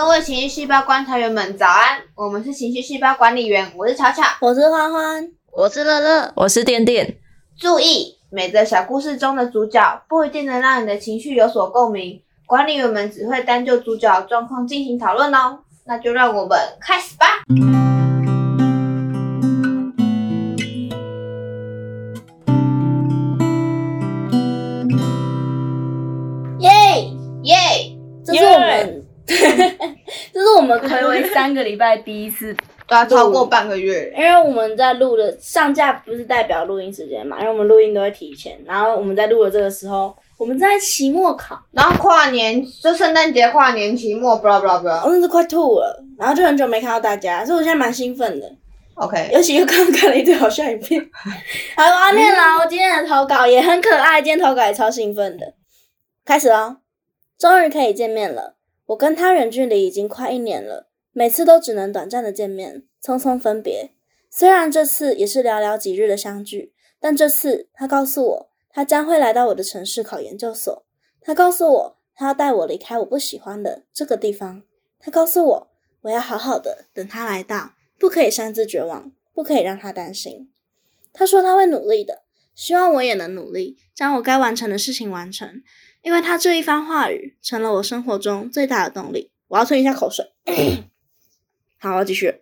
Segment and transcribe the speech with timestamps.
[0.00, 1.98] 各位情绪细胞观察员们，早安！
[2.14, 7.16] 我们是情绪细胞管理员，我是巧巧，我是欢欢，我是乐乐，我是点点。
[7.58, 15.58] 注意，每个小故事中的主角不一定能让你的情绪有所共鸣，管理员们只会单就主角状况进行讨论哦。
[15.84, 17.26] 那就让我们开始吧。
[31.48, 32.54] 三个礼拜第一次，
[33.08, 45.02] 超过半个月，因为我们在录的上架不是代表录音时间嘛，因为我们录音都会提前，然后我们在录的这个时候，我们在期末考，然后跨年就圣诞节、跨年、期末，blah blah blah。
[45.06, 48.46] 我真是快吐了，然后就很久没看到大家，所以我现在蛮兴奋的。
[48.96, 51.00] OK，尤其又刚看了一堆好笑影片，
[51.74, 55.54] 还有阿念啦，我今天的投稿也很可爱，今天投稿也超兴奋的。
[56.26, 56.76] 开始喽，
[57.38, 58.56] 终于可以见面了。
[58.88, 63.90] 我跟他远距离已经快一年了，每次都只能短暂的见面，匆匆分别。
[64.30, 70.84] 虽然这次也是寥寥几日的相聚，但这次他告诉我，他将会来到我的城市考研究所。
[71.20, 74.62] 他告诉我，他要带我离开我不喜欢的这个地方。
[75.00, 75.70] 他告诉我，
[76.02, 77.72] 我要好好的等他来到。
[77.98, 80.52] 不可以擅自绝望，不可以让他担心。
[81.12, 82.22] 他说他会努力的，
[82.54, 85.62] 希望我也能努力，将我该完成的事情完成。
[86.02, 89.32] 因为他这一番话语，成了我生活中最大的动力。
[89.48, 90.24] 我要吞一下口水。
[91.80, 92.40] 好，继续。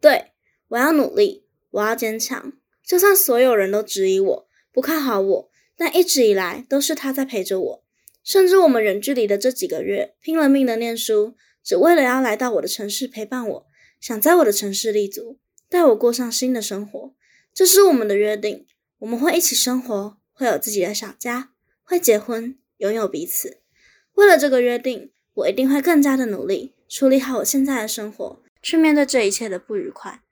[0.00, 0.32] 对，
[0.68, 2.54] 我要努力，我要坚强。
[2.82, 7.84] 就算所有人都质疑我，不看好我，但一直以来都是他在陪着我。
[8.24, 13.66] 甚至我们远距离的这几个月，拼了命的念书，只为了要来到我的城市陪伴我。
[14.00, 17.14] 想在我的城市立足，带我过上新的生活，
[17.52, 18.66] 这是我们的约定。
[19.00, 21.50] 我们会一起生活，会有自己的小家，
[21.82, 23.60] 会结婚，拥有彼此。
[24.14, 30.22] 为了这个约定，我一定会更加的努力，处理好我现在的生活，去面对这一切的不愉快。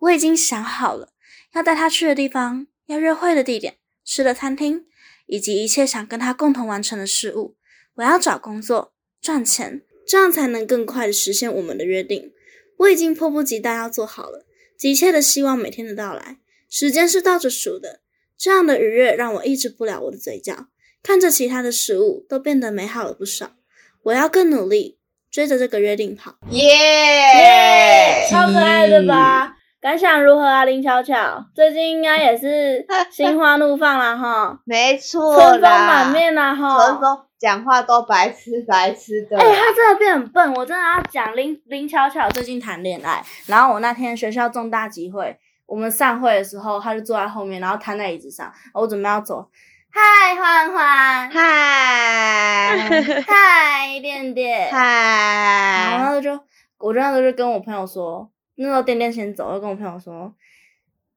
[0.00, 1.12] 我已经想好了，
[1.54, 4.86] 要带他去的地方，要约会的地点，吃的餐厅，
[5.26, 7.56] 以及一切想跟他共同完成的事物。
[7.94, 12.32] 我要找工作，赚钱，这样才能更快的实现我们的约定。
[12.78, 16.38] 我已经迫不及待要做好了，急切的希望每天的到来。
[16.68, 18.00] 时间是倒着数的，
[18.38, 20.68] 这样的愉悦让我抑制不了我的嘴角。
[21.02, 23.56] 看着其他的食物都变得美好了不少，
[24.04, 24.98] 我要更努力，
[25.30, 26.32] 追着这个约定跑。
[26.50, 29.54] 耶耶，超可爱的吧？
[29.80, 31.42] 感想如何啊，林巧巧？
[31.54, 37.18] 最近应该也是 心花怒放了哈， 没错春风满面啦哈，春风。
[37.38, 40.52] 讲话都白痴白痴的，哎、欸，他真的变很笨。
[40.52, 49.48] 我真的要讲林林巧巧最近谈恋爱，然后我那天学校重大集会，我们散会的时候，他就坐在后面，然后瘫在椅子上，我准备要走，
[49.92, 52.78] 嗨欢欢，嗨。
[53.26, 56.40] 嗨点点，嗨，然后他就
[56.78, 60.34] 我那时候就跟我朋友说，那时候点点先走，就跟我朋友说，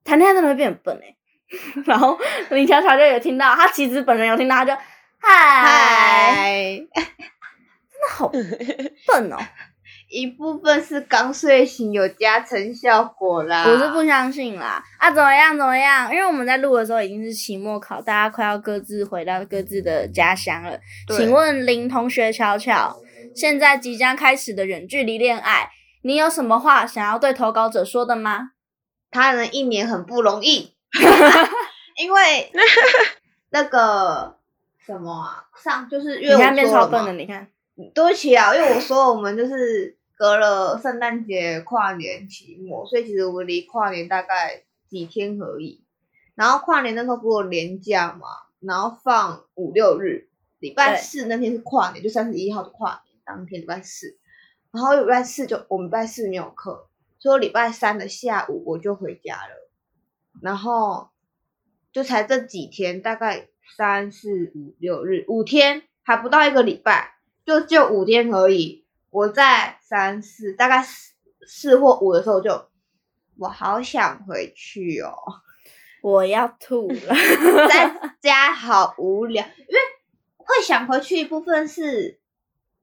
[0.04, 1.18] 谈恋爱真的会变笨哎、欸，
[1.86, 2.18] 然后
[2.50, 4.76] 林巧巧就有听到，他其实本人有听到，他就。
[5.26, 7.06] 嗨，真
[8.02, 9.38] 的好笨哦！
[10.14, 14.84] 一部分是刚睡醒有加成效果啦，我是不相信啦。
[15.00, 15.58] 啊，怎么样？
[15.58, 16.14] 怎么样？
[16.14, 20.80] 因为我们在录的时候已经是期末考，大家快要各自回到各自的家乡了。
[21.10, 22.96] 请问林同学巧巧，
[23.36, 25.70] 现在即将开始的远距离恋爱，
[26.04, 28.52] 你有什么话想要对投稿者说的吗？
[29.10, 30.76] 他人一年很不容易，
[31.98, 32.52] 因为
[33.50, 34.38] 那个。
[34.86, 35.46] 什么啊？
[35.64, 37.48] 上就是因为我变超笨了，你看，
[37.96, 45.84] 对不起啊，因为我说我们就是隔了圣诞节、跨年、期末，所以其实我离跨年大概几天而已。
[46.36, 48.28] 然后跨年那时候不是年假嘛，
[48.60, 50.30] 然后放五六日，
[50.60, 54.18] 礼拜四那天是跨年，就三十一号的跨年当天礼拜四，
[54.72, 56.88] 然后礼拜四就我们礼拜四没有课，
[57.20, 59.70] 所以礼拜三的下午我就回家了，
[60.42, 61.10] 然后
[61.92, 63.48] 就才这几天，大概。
[63.78, 68.83] 三四五六日五天还不到一个礼拜，就就五天而已。
[69.14, 71.14] 我在三四大概四
[71.46, 72.68] 四或五的时候就，
[73.38, 75.14] 我好想回去哦，
[76.02, 77.16] 我要吐了，
[77.70, 79.46] 在 家好无聊。
[79.46, 79.80] 因为
[80.36, 82.20] 会想回去一部分是，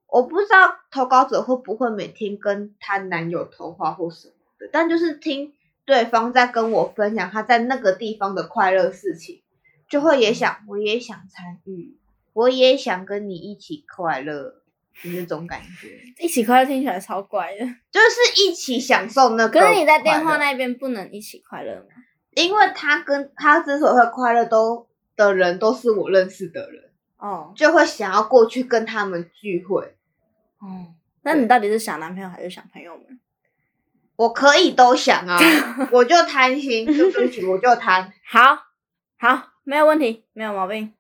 [0.06, 5.52] 我不知道投稿者会不会每天跟她男友通话或什么的，但就是听
[5.84, 9.42] 对方在跟我分享他在那个地方的快乐事情。
[9.88, 11.98] 就会也想，我也想参与，
[12.32, 14.59] 我也想跟你一起快乐
[15.02, 16.00] 的那种感觉。
[16.18, 19.60] 一起快乐听起来超怪的，就是一起享受那个。
[19.60, 21.86] 可是你在电话那边不能一起快乐吗？
[22.34, 29.96] 因为他跟他之所以会快乐，都的人都是我认识的人，哦，就会想要过去跟他们聚会。
[30.60, 33.18] 哦，那你到底是想男朋友还是想朋友们？
[34.16, 35.38] 我可以都想啊，
[35.90, 38.12] 我就贪心，对不起，我就贪。
[38.24, 38.66] 好，
[39.18, 40.92] 好，没有问题，没有毛病。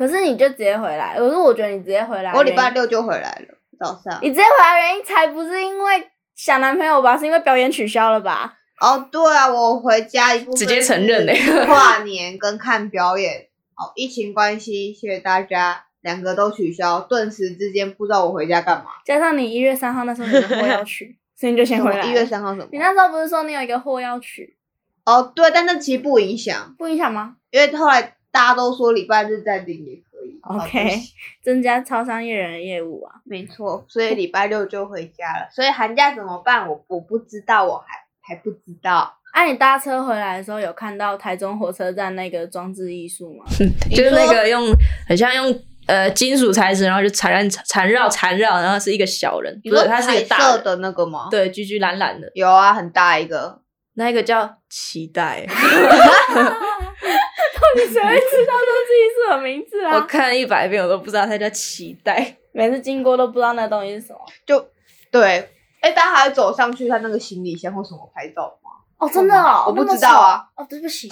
[0.00, 4.18] 可是你就直接回来，可是我觉得你直接回来，我礼拜六就回来了，早上。
[4.22, 7.18] 你直接回来原因才不是因为想男朋友吧？
[7.18, 8.54] 是因为表演取消了吧？
[8.80, 13.48] 哦，对啊，我回家一部直接承认嘞是跨年跟看表演。
[13.76, 18.86] 哦，疫情关系，谢谢大家，两个都取消，顿时之间不知道我回家干嘛。
[19.04, 22.06] 加上你一月三号那时候你的货要取， 所以你就先回来。
[22.06, 22.68] 一月三号什么？
[22.72, 24.56] 你那时候不是说你有一个货要取，
[25.04, 30.38] 哦，对，但那其实不影响，不影响吗因为后来大家都说礼拜日再订也可以。
[30.42, 30.98] 哦？OK，
[31.42, 33.14] 增加超商业人的业务啊。
[33.24, 35.48] 没错，所以礼拜六就回家了。
[35.52, 36.68] 所以寒假怎么办？
[36.68, 37.86] 我我不知道，我还
[38.20, 39.14] 还不知道。
[39.32, 43.44] 啊，你搭车回来的时候有看到台中火车站那个装置艺术吗？
[43.90, 44.74] 就是那个用
[45.08, 53.60] 很像用呃金属材质，然后就缠绕缠绕缠绕，然后是一个小人，不是，它是一个大的那个吗？，对，橘橘蓝蓝的，有啊，很大一个。
[53.94, 55.44] 那一个叫期待。
[57.76, 62.36] 你谁会知道装置艺术的名字啊我看了一百遍我都不知道它叫期待。
[62.52, 64.18] 每次经过都不知道那东西是什么。
[64.44, 64.58] 就
[65.10, 65.48] 对，
[65.80, 68.70] 哎，大家还会走上去看那个行李箱或什么拍照吗？
[68.98, 70.42] 哦，真的哦，我不知道啊。
[70.56, 71.08] 哦，对不起，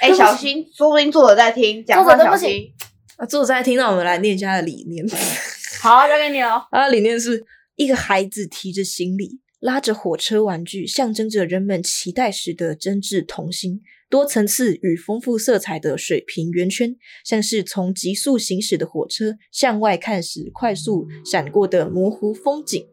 [0.00, 2.72] 哎，小心，说不定作者在听，讲者对不起小心。
[3.16, 5.06] 啊，作者在听，那我们来念一下他的理念。
[5.82, 6.66] 好，交给你了。
[6.70, 7.44] 他的理念是
[7.76, 13.82] 一个孩子提着行李，拉着火车玩具，象征着人们期待时的真挚童心。
[14.12, 16.94] 多层次与丰富色彩的水平圆圈，
[17.24, 22.86] 像是从急速行驶的火车向外看时快速闪过的模糊风景。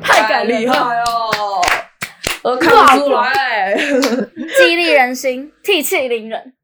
[0.00, 1.60] 太感人了哦！
[2.44, 3.76] 我看不出来。
[4.56, 6.54] 激励人心，涕泣凌人。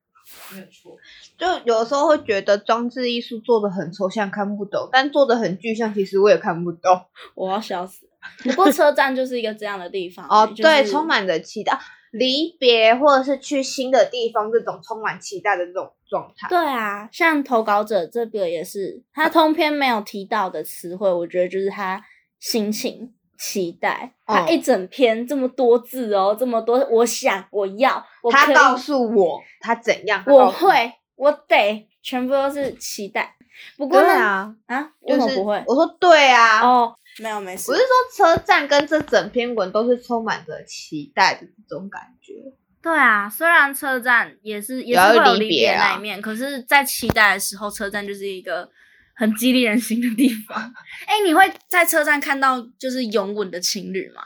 [1.36, 7.02] 就有时候会觉得装置艺术做的很抽象，看不懂，但做的很具象，其实我也看不懂。
[7.34, 8.12] 我要笑死了。
[8.50, 11.78] 不过车站就是一个这样的地方哦，就是对，充满着期待，
[12.16, 16.46] 离别或者是去新的地方，这种充满期待的这种状态。
[16.48, 22.00] 对啊，像投稿者这个也是，他通篇没有提到的词汇，我觉得就是他
[22.38, 24.14] 心情期待。
[24.24, 33.34] 他嗯一整篇这么多字哦，这么多，我想，我要，我他告诉我他怎样，我会，我得，全部都是期待。
[33.76, 35.64] 不过呢，啊，啊，为就是什么不会？
[35.66, 37.82] 我说对啊，哦，没有没事我是。
[37.82, 37.88] 说
[38.36, 42.34] 车站跟这整篇文都是充满着期待的这种感觉。
[42.82, 48.68] 对啊，虽然车站也是也是会有离别那一面，可是，在期待的时候，车站就是一个
[49.14, 50.58] 很激励人心的地方。
[51.06, 54.22] 哎、你会在车站看到就是拥吻的情侣吗？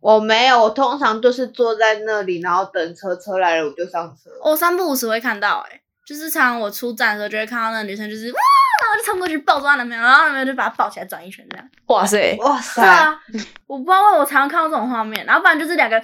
[0.00, 4.30] 我没有，我通常就是坐在那里，然后等车，车来了我就上车。
[4.44, 5.79] 我、三不五时会看到、哎，
[6.10, 8.40] 就是常常我出站的时候就会看到那个女生就是哇，
[8.82, 11.70] 然后就冲过去抱住她男朋友，然后男朋友就把她抱起来转一圈这样。
[11.86, 12.36] 哇塞！
[12.40, 13.20] 哇对塞，啊，
[13.68, 16.02] 我不知道为什么我常常看到这种画面，然后不然就是两个，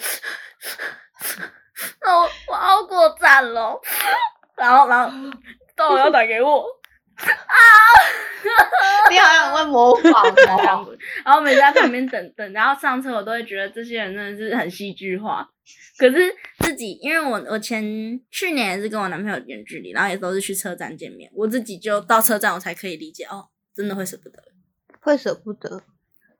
[2.03, 3.81] 那我我熬过站了，
[4.55, 5.11] 然后然后
[5.75, 6.65] 到了要打给我，
[9.11, 10.97] 你好像很会模仿哦。
[11.25, 15.49] 然后每次在旁边等等，然后上车我都会觉得这些人真的是很戏剧化。
[15.99, 17.83] 可是自己，因为我我前
[18.31, 24.43] 去年也是跟我男朋友远距离，然后也都是去车站见面，我自己就到车站我才可以理解哦，真的会舍不得。
[25.01, 25.83] 会舍不得，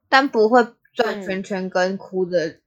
[0.09, 0.63] 但不会
[0.93, 2.61] 转嗯圈圈跟哭的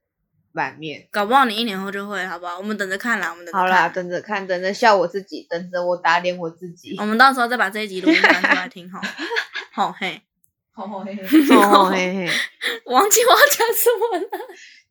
[0.52, 1.08] 满面。
[1.10, 2.58] 搞不好你一年后就会，好不好？
[2.58, 3.60] 我们等着看啦，我们等着看。
[3.62, 6.96] 好啦，等着看，等着笑我自己，等着我打脸我自己。
[6.98, 9.00] 我们到时候再把这一集录音拿出来听 好。
[9.72, 10.20] 好嘿，
[10.74, 12.28] 哦嘿嘿，
[12.84, 14.28] 我 忘记我要讲什么了。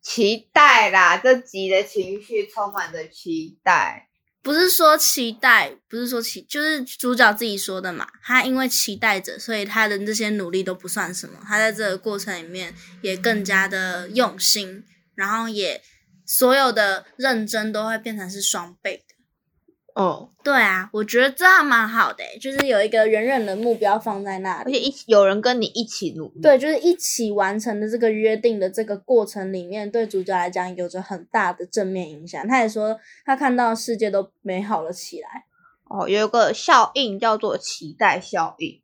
[0.00, 1.18] 期待啦！
[1.18, 4.08] 这集的情绪充满着期待。
[4.42, 8.08] 不是说期待，不是说期，就是主角自己说的嘛。
[8.22, 11.38] 他因为期待着，所以他的这些努力都不算什么。
[11.46, 14.82] 他在这个过程里面也更加的用心，
[15.20, 15.82] 然后也
[16.24, 20.02] 所有的认真都会变成是双倍的。
[20.02, 24.64] 哦，对啊，我觉得这样蛮好的欸、就是有一个远远的目标放在那里。
[24.64, 26.40] 而且一起有人跟你一起努力。
[26.40, 32.46] 对，就是一起完成的这个约定的这个过程里面，对主角来讲有着很大的正面影响。
[32.48, 35.44] 他也说，他看到世界都美好了起来。
[35.84, 38.80] 哦，有一个效应叫做期待效应，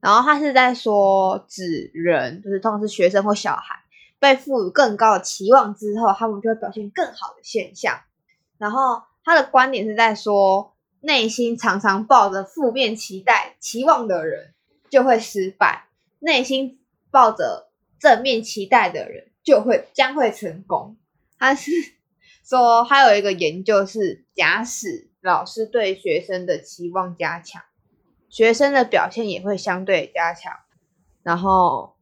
[0.00, 3.79] 然后他是在说指人，就是通常是学生或小孩
[4.20, 8.02] 被赋予更高的期望之后，他们就会表现更好的现象。
[8.58, 14.52] 然后他的观点是在说，内心常常抱着负面期待、期望的人
[14.90, 15.86] 就会失败，
[16.18, 16.78] 内心
[17.10, 20.96] 抱着正面期待的人就会将会成功。
[21.38, 21.70] 他是
[22.44, 27.62] 说，还有一个研究是，假使老师对学生的期望加强，
[28.28, 30.52] 学生的表现也会相对加强。
[31.22, 31.94] 然后，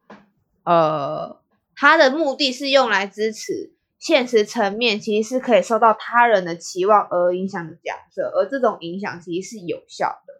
[0.64, 1.37] 呃，
[1.80, 10.34] 它的目的是用来支持现实层面其实是可以受到他人的期望而影响的假设，而这种影响其实是有效的，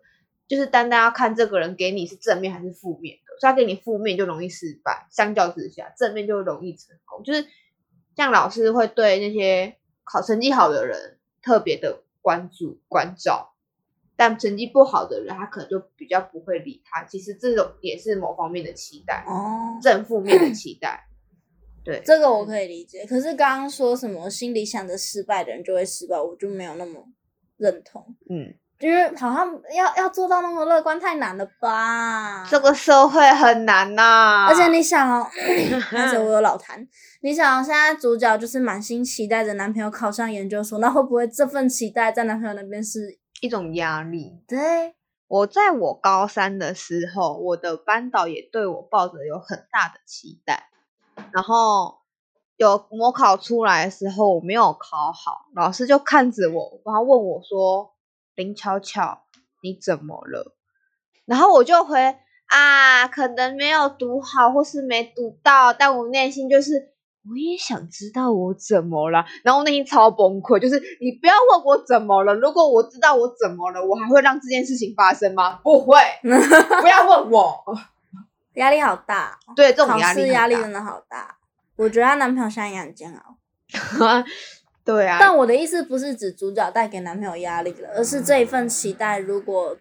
[0.49, 7.47] 就是单单要看这个人给你是正面还是负面的，所以他给你负面就容易失败，相较之下正面就容易成功，就是
[8.17, 13.55] 像老师会对那些考成绩好的人特别的关注关照。
[14.17, 17.05] 但成绩不好的人，他可能就比较不会理他。
[17.05, 21.05] 其实这种也是某方面的期待，哦，正负面的期待。
[21.89, 23.07] 对，这个我可以理解。
[23.07, 27.03] 可是刚刚说什么心里想着失败的人就会失败，我就没有那么
[27.57, 28.05] 认同。
[28.29, 32.47] 嗯，因为好像要要做到那么乐观太难了吧？
[32.51, 35.27] 这个社会很难呐、而且你想哦，
[35.97, 36.87] 而且我有老痰。
[37.23, 43.19] 你想、哦，现在主角就是满心期待着男朋友考上研究所，那会不会这份期待在男朋友那边是？
[43.41, 44.43] 一种压力。
[44.47, 44.95] 对，
[45.29, 50.68] 我在我高三的时候，我的班导也对我抱着有很大的期待，
[51.33, 51.99] 然后
[52.57, 57.95] 有模考出来的时候，我没有考好，老师就看着我，然后问我说
[58.37, 59.23] ：“林巧巧，
[59.63, 60.57] 你怎么了？”
[61.27, 66.95] 然后我就回啊，可能没有读好，或是没读到，但我内心就是。
[67.31, 70.59] 我也想知道我怎么了，然后内心超崩溃。
[70.59, 75.61] 就是你不要问我怎么了，如果我知道我怎么了，我还会让这件事情发生吗？
[75.63, 77.63] 不会，不要问我。
[78.59, 81.39] 压力好大，哦对，这种考压力试压力真的好大。
[81.77, 83.39] 我觉得她男朋友现在也很煎熬。
[83.99, 84.25] 大
[84.85, 89.77] 对啊，但我的意思不是指主角带给男朋友压力了，而是这一份期待如果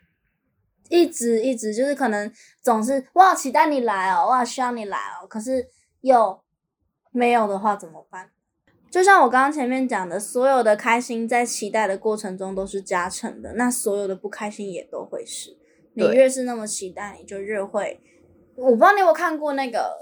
[0.89, 2.31] 一直一直就是可能
[2.61, 5.67] 总是我好期待你来哦，我好需要你来哦，可是
[6.01, 6.41] 又
[7.11, 8.29] 没有的话怎么办？
[8.91, 15.57] 就像我刚刚前面讲的，所有的开心在期待的过程中都是加成的，那所有的不开心也都会是。
[15.93, 17.99] 你越是那么期待，你就越会。
[18.57, 19.95] 我不知道你有没有看过那个、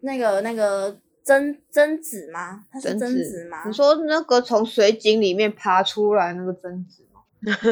[0.00, 2.62] 那个、那个贞贞子吗？
[2.72, 3.64] 它是贞贞子子吗？
[3.66, 7.20] 你说那个从水井里面爬出来那个贞子吗？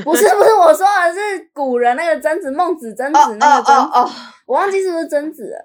[0.03, 4.11] 不是不是，我说的是古人那个贞子，孟子贞子哦那个贞子，哦哦，
[4.47, 5.65] 我忘记是不是贞子了，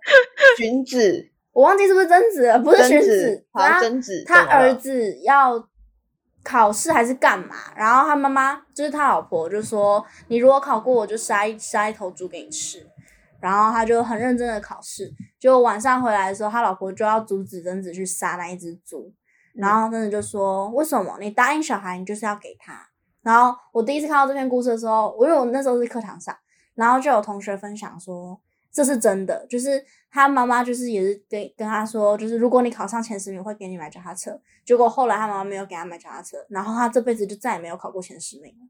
[0.57, 5.67] 荀子，我忘记是不是贞子了，不是荀子他贞子，他儿子要
[6.43, 7.55] 考试还是干嘛？
[7.75, 12.85] 然后他妈妈就是他老婆就说，你如果考过，我就杀一杀一头猪给你吃。
[13.41, 19.13] 然后他就很认真的考试，结果晚上回来的时候，他老婆就要阻止贞子去杀那一只猪。
[19.55, 21.17] 然后贞子就说：“为什么？
[21.19, 22.87] 你答应小孩，你就是要给他。”
[23.21, 26.33] 然后我第一次看到这篇故事的时候，我因为我那时候是课堂上，
[26.75, 28.39] 然后就有同学分享说
[28.71, 34.39] 这是真的，就是他妈妈就是也是跟跟他说，就是如果你考上前十名，会给你买脚踏车。
[34.63, 38.67] 结果后来他妈妈没有给他买脚踏车，然后他这辈子就再也没有考过前十名了，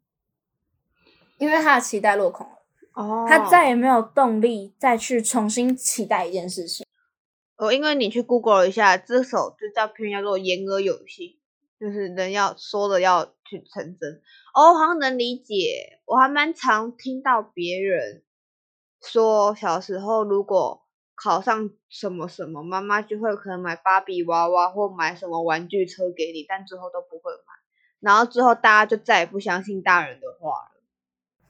[1.37, 2.58] 因为他的期待落空了，
[2.93, 6.85] 哦，他再也没有动力再去重新期待一件事情。
[7.57, 11.37] 哦，因为你去 Google 一下，这首这照片叫做言而有信，
[11.79, 14.21] 就是人要说的要去成真。
[14.53, 15.99] 哦，好像能理解。
[16.05, 18.23] 我还蛮常听到别人
[19.01, 27.53] 说，小时候如果考上什么什么，妈妈就会可能买芭比娃娃或买什么玩具车给你，但最后都不会买。
[27.99, 30.81] 然后之后大家就再也不相信大人的话了。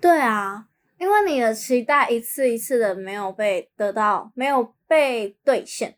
[0.01, 0.67] 对啊，
[0.99, 5.95] 因为你的期待一次一次的没有被得到，没有被兑现，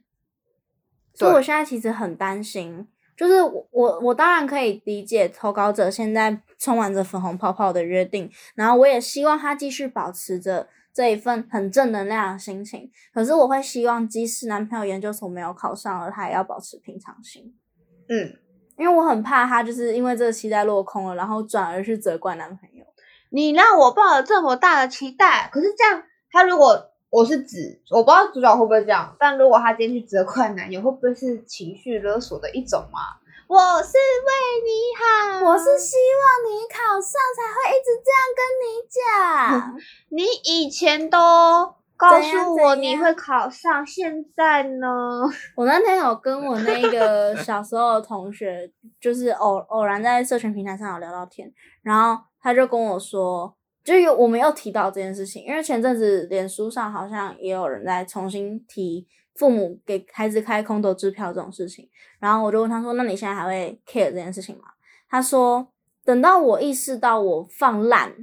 [1.13, 2.87] 所以我现在其实很担心。
[3.17, 12.89] 就是我我我当然可以理解投稿者现在充满着粉红泡泡的约定，然后我也希望他继续保持着这一份很正能量的心情。
[13.13, 17.53] 可是我会希望，即使男朋友研究所没有考上了，他也要保持平常心。
[18.07, 18.35] 嗯，
[18.77, 22.85] 因为我很怕他就是因为这个期待落空了，然后转而去责怪男朋友。
[23.31, 32.99] 你让我抱了这么大的期待，可是这样，他如果我是指，我不知道主角会不会这样，但如果他今天去责怪男友，会不会是情绪勒索的一种嘛？
[33.47, 34.31] 我是为
[34.63, 34.69] 你
[35.41, 39.75] 好，我是希望你考上才会一直这样跟你讲。
[40.09, 41.17] 你以前都
[41.97, 44.87] 告诉我你会考上，现在呢？
[45.55, 48.71] 我那天有跟我那个小时候的同学，
[49.01, 51.51] 就是偶偶然在社群平台上有聊到天，
[51.83, 64.63] 然后他就跟我说，就有我们又提到这件事情，因为前阵子脸书上好像也有人在重新提父母给孩子开空头支票这种事情，然后我就问他说，那你现在还会 care 这件事情吗？
[65.09, 65.67] 他说，
[66.03, 68.13] 等到我意识到我放烂，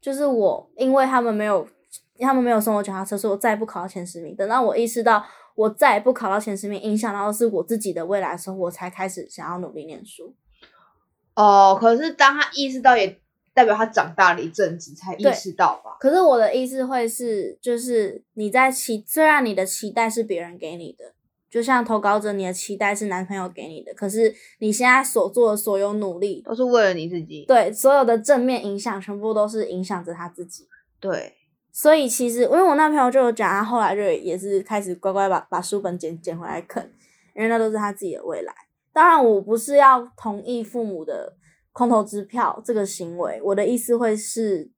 [0.00, 1.66] 就是我因为他们没有
[2.20, 4.34] 他们没有送我脚踏车，所以我再也不考到前十名。
[4.36, 5.24] 等到我意识到
[5.54, 10.34] 我再也不考到前十名，影响到是我自己的未来的时候，我才开始想要努力念书。
[11.34, 13.20] 哦，可是当他意识到，也
[13.58, 15.96] 代表他长大了一阵子才意识到吧？
[15.98, 21.06] 可是我的意思会是，就是你在期，虽然你的期待是别人给你的，
[21.50, 27.44] 就像投稿者，你的期待是男朋友给你的，可是你现在所做的所有努力，都是为了你自己。
[27.48, 30.68] 对所有的正面影响，全部都是影响着他自己。
[31.00, 31.34] 对，
[31.72, 36.88] 所以其实，因为我那朋友就有讲，他后来就也是开始乖乖把把书本捡捡回来啃，
[37.34, 38.54] 因为那都是他自己的未来。
[38.92, 41.34] 当然，我不是要同意父母的
[41.78, 44.68] 空头支票这个行为，我的意思会是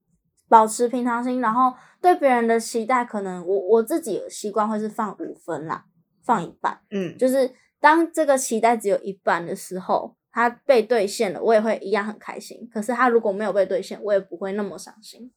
[0.50, 5.86] 保持平常心，然后对别人的期待，可能我我自己习惯会是放五分啦，
[6.22, 12.68] 放一半，嗯，就是当这个期待只有一半的时候，它被兑现了，我也会一样很开心。
[12.70, 15.32] 可是它如果没有被兑现，我也不会那么伤心。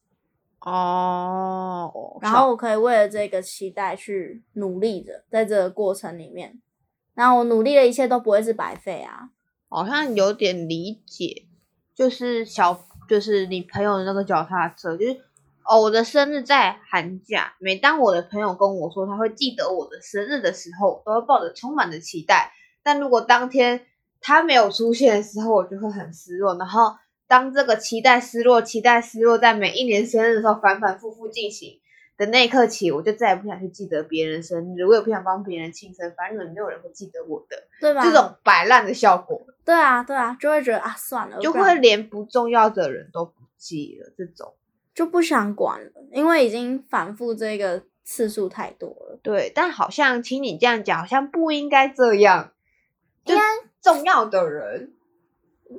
[0.60, 6.60] 哦，然后我可以为了这个期待去努力着，在这个过程里面，
[7.14, 9.30] 然后我努力的一切都不会是白费啊。
[9.70, 11.46] 好像有点理解，
[11.94, 15.20] 就是小，就是你朋友的那个脚踏车，就是
[15.64, 22.52] 哦，我的生日在寒假，每当我的朋友跟我说他会记得我的生日的时候，都会抱着充满的期待。
[22.82, 23.86] 但如果当天
[24.20, 26.56] 他没有出现的时候，我就会很失落。
[26.58, 26.96] 然后
[27.26, 31.80] 当这个期待失落、期待失落，在每一年生日的时候反反复复进行
[32.18, 37.62] 的那一刻起，我就再也不想去记得别人生日，我也不想帮别人庆生，反正没有人会记得我的。
[37.80, 38.04] 对吧？
[38.04, 39.46] 这种摆烂的效果。
[39.64, 44.12] 对啊，对啊，就会觉得啊，算了，就会连不重要的人都不记了。
[44.16, 44.54] 这种
[44.94, 49.18] 就不想管了，因为已经反复这个次数太多了。
[49.22, 52.52] 对，但好像听你这样讲，好像不应该这样。
[53.24, 53.42] 应该
[53.80, 54.92] 重要的人，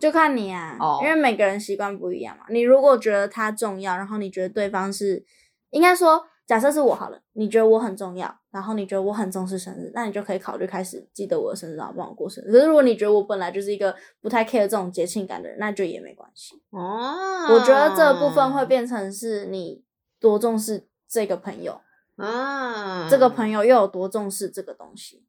[0.01, 2.45] 就看你啊，哦因为每个人习惯不一样嘛。
[2.49, 5.23] 你如果觉得他重要，然后你觉得对方是，
[5.69, 12.53] 应该说，假设是我好了，你觉得我很重要，然后你觉得我很重视生日，那你就可以考虑开始记得我的生日，然后帮我过生日。
[12.53, 16.61] 可是如果你觉得我本来就是一个不太 care 这种节庆感的人，那就也没关系。
[16.69, 19.83] 哦，我觉得这部分会，变成是你
[20.21, 21.81] 多重视这个朋友，
[22.15, 25.25] 嗯，这个朋友又有多重视这个东西。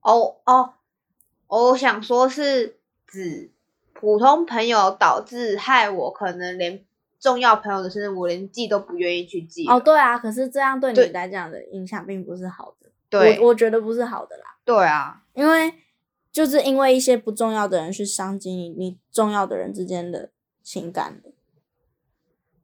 [0.00, 0.74] 哦哦，
[1.48, 2.78] 我想说是
[3.08, 3.50] 指
[3.92, 6.84] 普通朋友导致害我可能连
[7.22, 12.90] 重要朋友的生日我连记都不愿意去记哦，了对啊，可是这样对你对来讲的影响并不是好的。
[13.08, 15.72] 对我我觉得不是好的啦，对啊，因为
[16.32, 20.30] 就是因为一些不重要的人去伤及你你重要的人之间的
[20.64, 21.30] 情感的。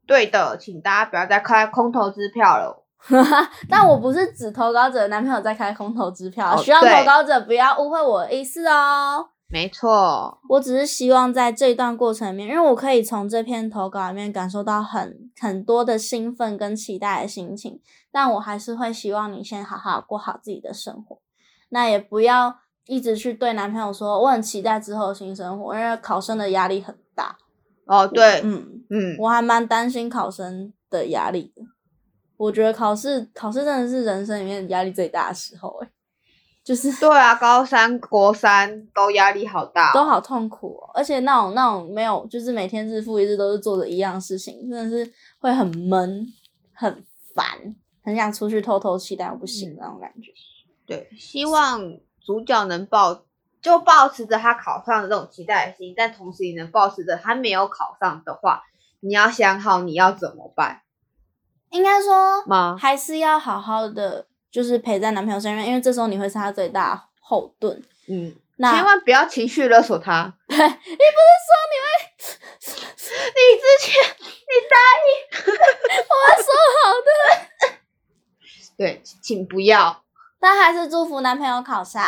[0.04, 2.84] 对的，请大家不要再开空头支票了。
[3.70, 9.28] 但我不是指投稿者的男朋友在开空头支票，哦希望投稿者不要误会我的意思哦。
[9.50, 17.80] 没错，我只是希望在这一段过程里面，因为我可以从这篇投稿里面感受到很很多的兴奋跟期待的心情，
[18.12, 21.20] 但我还是会希望你先好好过好自己的生活，
[21.70, 27.38] 那也不要一直去对男朋友说我很期待之后的新生活，因为考生的压力很大。
[27.86, 31.62] 哦，对，嗯，嗯，我还蛮担心考生的压力的。
[32.36, 35.88] 我觉得考试考试真的是人生里面压力最大的时候、欸，
[36.68, 46.26] 就是对啊，高三、国三都压力好大哦、都好痛苦哦，而且那种那种没有，就是每天日复一日都是做着一样的事情，真的是会很闷、
[46.74, 47.02] 很
[47.34, 47.46] 烦，
[48.04, 50.30] 很想出去透透气，但又不行的那种感觉。
[50.84, 51.80] 对，希望
[52.20, 53.24] 主角能抱，
[53.62, 58.64] 就保持着他考上的这种期待的心，但同时也能抱持着他没有考上的话，
[59.00, 60.82] 你要想好你要怎么办
[61.70, 62.76] 应该说吗？
[62.78, 67.82] 还是要好好的，就是陪在男朋友身边，因为这时候你会是他最大的后盾。
[68.08, 70.32] 嗯，那千万不要情绪勒索他。
[70.48, 70.72] 你不是说
[71.70, 71.88] 你会？
[73.10, 75.08] 你之前你答应
[76.08, 77.10] 我会说好的，
[78.76, 80.02] 对，请不要。
[80.40, 82.02] 但还是祝福男朋友考上。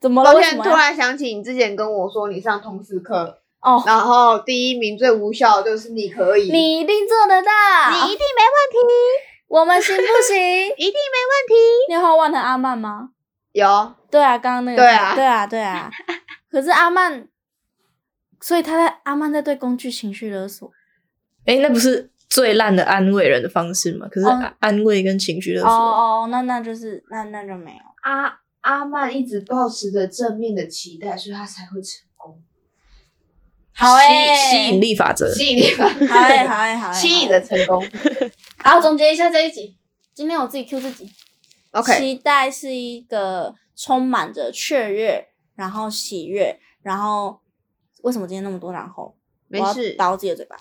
[0.00, 0.32] 怎么了？
[0.32, 0.70] 我现在突？
[0.70, 7.50] 然想起你之前跟我说你上通识课，哦，然后第一名最无效的就是你可以，你一定做得到，
[7.90, 8.56] 你一定没问
[9.52, 10.36] 我们行不行？
[10.78, 11.54] 一定没问题。
[11.88, 13.10] 你有画万能阿曼吗？
[13.52, 15.90] 有，对啊，刚刚那个对啊对啊，对啊。
[16.50, 17.28] 可是阿曼，
[18.40, 20.70] 所以他在阿曼在对工具情绪勒索。
[21.44, 24.08] 哎，那不是最烂的安慰人的方式吗？
[24.10, 27.82] 可是哦安安慰跟情绪勒哦索，哦哦，那那就是那那就没有。
[28.04, 32.11] 阿阿曼一直保持着正面的期待，所以他才会成功。
[33.74, 35.32] 好欸吸吸引力法则。
[35.34, 36.92] 吸引力法，好哎，好哎，好哎。
[36.98, 37.84] 吸引的成功。
[38.62, 39.76] 好，总结一下这一集。
[40.14, 41.10] 今天我自己 Q 自己。
[41.72, 47.40] OK，期待是一个充满着雀跃，然后喜悦，然后
[48.02, 49.16] 为什么今天那么多然后？
[49.50, 49.90] 我要没事。
[49.94, 50.56] 打我自己的嘴巴。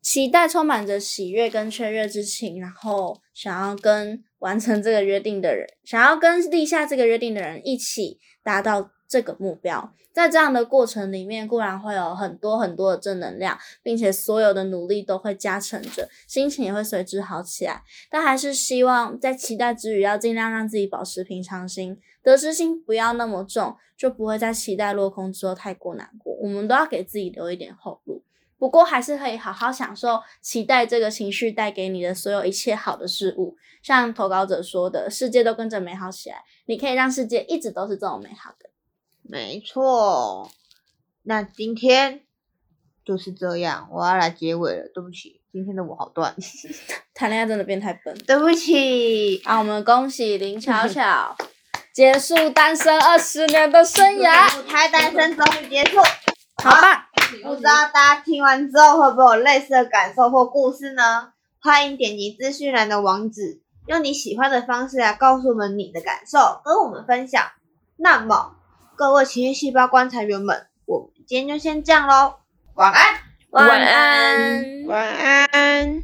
[0.00, 9.94] 期待充满着喜悦跟雀跃之情，然后想要跟完成这个约定的人，想要跟立下这个约定的人一起达到这个目标。
[10.12, 17.80] 在这样的过程里面，固然会有很多很多的正能量，并且所有的努力都会加成着，心情也会随之好起来。
[18.10, 26.34] 但还是希望在期待之余，要尽量让自己保持平常心，得失心不要那么重，就不会在期待落空之后太过难过。
[26.42, 28.24] 我们都要给自己留一点后路。
[28.58, 33.56] 不过还是可以好好享受期待这个情绪带给你的所有一切好的事物。
[33.82, 38.70] 像投稿者说的，世界都跟着美好起来，你可以让世界一直都是这种美好的。
[39.26, 40.50] 没错，
[41.22, 42.20] 那今天
[43.04, 46.34] 就是这样，我要来结尾了，对不起，今天的我好断，
[47.14, 48.16] 谈恋爱真的变太笨。
[48.26, 49.40] 对不起。
[49.44, 51.34] 啊，我们恭喜林巧巧
[51.92, 55.98] 结束单身二十年的生涯，舞台单身终于结束，
[56.62, 57.02] 好棒！
[57.42, 61.32] 不知道大家听完之后会不会有类似的感受或故事呢？
[61.60, 67.42] 欢迎点击资讯栏的网址，用你喜欢的方式来告诉我们你的感受，跟我们分享。
[67.96, 68.53] 那么，
[68.96, 72.36] 各位情绪细胞观察员们，我们今天就先这样喽，
[72.74, 74.86] 晚安，晚安。
[74.86, 76.02] 晚安。